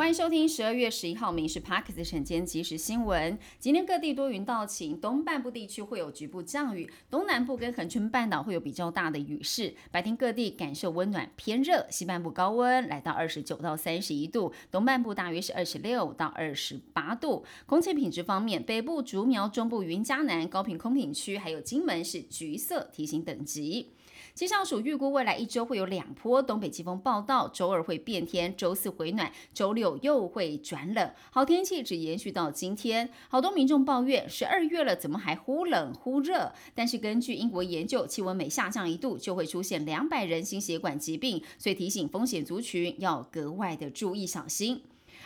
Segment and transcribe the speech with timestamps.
[0.00, 3.38] 欢迎收听十二月十一号《民事 Parkes》晨间即时新闻。
[3.58, 9.74] 今天各地多云到晴，东半部地区会有局部降雨，东南部跟恒春半岛会有比较大的雨势。
[9.90, 17.44] 白天各地感受温暖偏热，西半部高温来到二十九到三十一度，东半部大约是二十六到二十八度。
[17.66, 23.90] 空气品质方面，北部竹苗、中部云嘉南、高频空品区还有金门是橘色提醒等级。
[24.34, 31.12] 气象署预估未来一周会有两波东北季风报道，周二会变天，周四回暖，周六又会转冷。
[31.30, 33.10] 好天气只延续到今天。
[33.28, 36.52] 好多民众抱怨，十二月了，怎么还忽冷忽热？
[36.74, 44.82] 但是根据英国研究，气温每下降一度，就会出现两百人心血管疾病，所以提醒风险族群要格外的注意小心。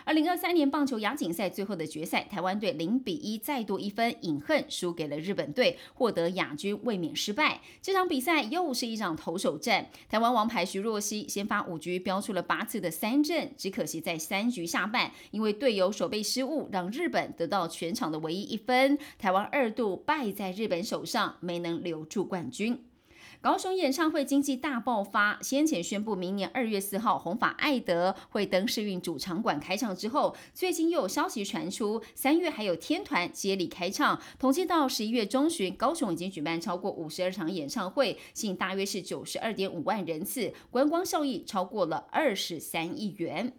[0.07, 7.63] 二零二三年棒球亚锦赛最后的决赛，台湾队零比一再度一分饮恨输给了日本队，获得亚军卫冕失败。
[7.81, 22.79] 这场比赛又是一场投手战，台湾王牌徐若曦先发五局飙出了八次的三振，只可惜在三局下半，因为队友手背失误，让日本得到全场的唯一一分，台湾二度败在日本手上，没能留住冠军。
[23.45, 34.19] 高雄演唱会经济大爆发，先前宣布明年二月四号红发艾德会登世运主场馆开唱之后，最近又有消息传出，三月还有天团接力开唱。
[34.39, 43.53] 统计到十一月中旬，高雄已经举办超过五十二场演唱会，吸引大约是九十二点五万人次，观光效益超过了二十三亿元。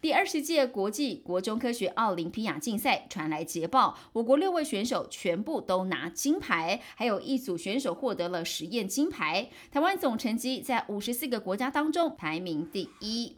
[0.00, 9.48] 第二十届国际国中科学奥林匹亚竞赛传来捷报，我国六位选手全部都拿金牌，还有一组选手获得了实验金牌。
[9.70, 13.36] 台湾总成绩在五十四个国家当中排名第一。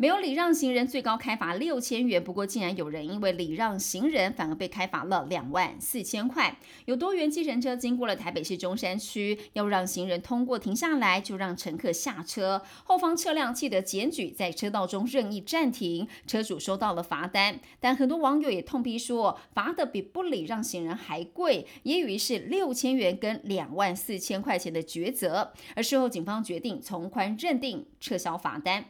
[0.00, 2.22] 没有礼让行人，最高开罚六千元。
[2.22, 6.56] 不过，竟然有人因为礼让行人，反而被开罚了两万四千块。
[6.84, 12.62] 有多元计程车经过了台北市中山区，要让行人通过停下来，就让乘客下车。
[12.84, 17.58] 后方车辆记得检举，在车道中任意暂停，车主收到了罚单。
[17.80, 25.52] 但很多网友也痛批说，罚的比不礼让行人还贵，也以为是六千元跟两万四千块钱的抉择。
[25.74, 28.84] 而事后警方决定从宽认定，撤销罚单。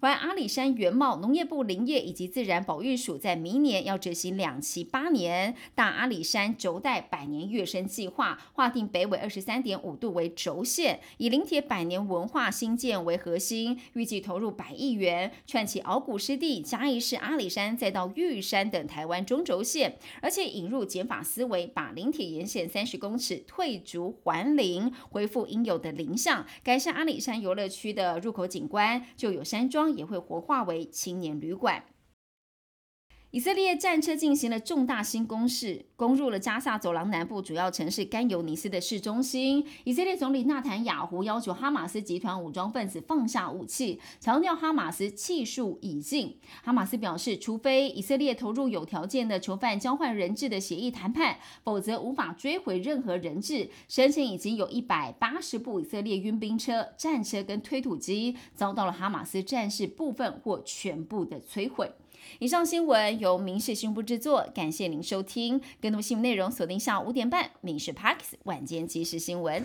[0.00, 29.88] 而阿里山原茂农业部林业以及自然保育署在明年要执行两期八年大阿里山轴带百年跃升计划，划定北纬二十三点五度为轴线，以林铁百年文化新建为核心，预计投入百亿元，串起鳌骨湿地、嘉义市阿里山，再到玉山等台湾中轴线，而且引入减法思维，把林铁沿线三十公尺退逐还林，恢复应有的林相，改善阿里山游乐区的入口景观，就有山庄。
[29.98, 31.84] 也会活化为青年旅馆。
[33.30, 39.62] 以色列战车进行了重大新攻势，攻入了加萨走廊南部主要城市甘尤尼斯的市中心。
[39.84, 46.38] 以色列总理纳坦雅胡要求哈马斯集团武装分子放下武器，强调哈马斯气数已尽。
[46.62, 53.68] 哈马斯表示，除非以色列投入有条件的囚犯交换人质的协议谈判，否则无法追回任何人质。
[53.88, 61.92] 申请已经有一百八十部以色列运兵车、战车跟推土机遭到了哈马斯战士部分或全部的摧毁。
[62.40, 65.60] 以上新闻由民事新闻部制作，感谢您收听。
[65.80, 69.62] 更多新闻内容锁定下午五点半《民事 Parks 晚间即时新闻》。